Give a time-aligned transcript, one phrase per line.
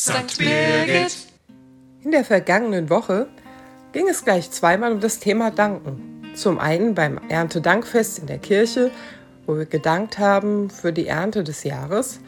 [0.00, 0.38] St.
[0.38, 1.26] Birgit.
[2.02, 3.26] In der vergangenen Woche
[3.92, 6.32] ging es gleich zweimal um das Thema Danken.
[6.34, 8.90] Zum einen beim Erntedankfest in der Kirche,
[9.44, 12.20] wo wir gedankt haben für die Ernte des Jahres.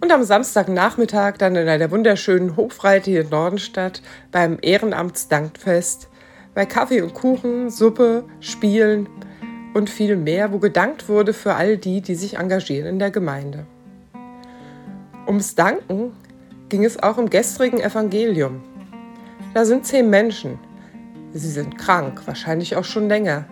[0.00, 4.02] Und am Samstagnachmittag dann in einer wunderschönen Hofreite hier in Nordenstadt
[4.32, 6.08] beim Ehrenamtsdankfest
[6.52, 9.08] bei Kaffee und Kuchen, Suppe, Spielen
[9.72, 13.66] und viel mehr, wo gedankt wurde für all die, die sich engagieren in der Gemeinde.
[15.28, 16.10] Ums Danken
[16.68, 18.62] ging es auch im gestrigen Evangelium.
[19.54, 20.58] Da sind zehn Menschen.
[21.32, 23.46] Sie sind krank, wahrscheinlich auch schon länger.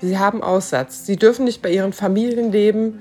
[0.00, 1.06] Sie haben Aussatz.
[1.06, 3.00] Sie dürfen nicht bei ihren Familien leben.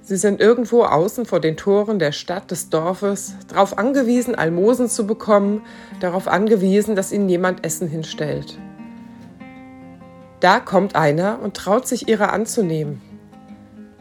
[0.00, 5.06] Sie sind irgendwo außen vor den Toren der Stadt, des Dorfes, darauf angewiesen, Almosen zu
[5.06, 5.62] bekommen,
[6.00, 8.58] darauf angewiesen, dass ihnen jemand Essen hinstellt.
[10.40, 13.02] Da kommt einer und traut sich ihrer anzunehmen.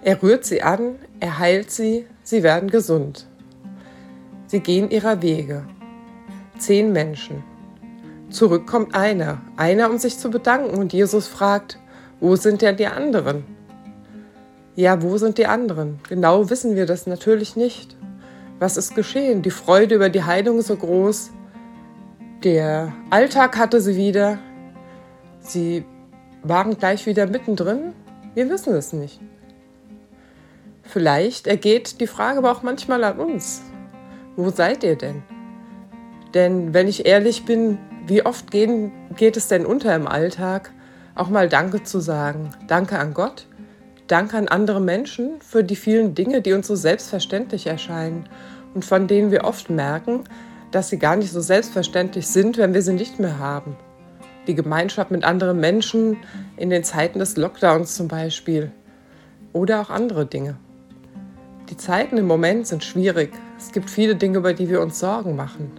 [0.04, 3.28] Er rührt sie an, er heilt sie, sie werden gesund.
[4.48, 5.66] Sie gehen ihrer Wege.
[6.58, 7.44] Zehn Menschen.
[8.30, 11.80] Zurück kommt einer, einer, um sich zu bedanken, und Jesus fragt,
[12.20, 13.46] wo sind denn die anderen?
[14.76, 16.00] Ja, wo sind die anderen?
[16.08, 17.96] Genau wissen wir das natürlich nicht.
[18.60, 19.42] Was ist geschehen?
[19.42, 21.32] Die Freude über die Heilung so groß.
[22.44, 24.40] Der Alltag hatte sie wieder.
[25.40, 25.86] Sie
[26.44, 27.94] waren gleich wieder mittendrin.
[28.34, 29.20] Wir wissen es nicht.
[30.84, 33.62] Vielleicht ergeht die Frage aber auch manchmal an uns.
[34.38, 35.24] Wo seid ihr denn?
[36.34, 40.72] Denn wenn ich ehrlich bin, wie oft gehen, geht es denn unter im Alltag,
[41.16, 42.52] auch mal Danke zu sagen?
[42.68, 43.48] Danke an Gott,
[44.08, 48.30] Danke an andere Menschen für die vielen Dinge, die uns so selbstverständlich erscheinen
[48.74, 50.24] und von denen wir oft merken,
[50.72, 53.76] dass sie gar nicht so selbstverständlich sind, wenn wir sie nicht mehr haben.
[54.48, 56.18] Die Gemeinschaft mit anderen Menschen
[56.56, 58.72] in den Zeiten des Lockdowns zum Beispiel.
[59.52, 60.56] Oder auch andere Dinge.
[61.70, 63.32] Die Zeiten im Moment sind schwierig.
[63.58, 65.72] Es gibt viele Dinge, über die wir uns Sorgen machen.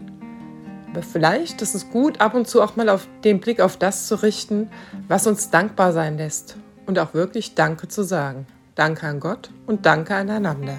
[0.90, 4.06] Aber vielleicht ist es gut, ab und zu auch mal auf den Blick auf das
[4.06, 4.70] zu richten,
[5.06, 6.56] was uns dankbar sein lässt.
[6.86, 8.46] Und auch wirklich Danke zu sagen.
[8.74, 10.76] Danke an Gott und Danke aneinander.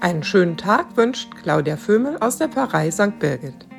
[0.00, 3.18] Einen schönen Tag wünscht Claudia Vömel aus der Pfarrei St.
[3.20, 3.71] Birgit.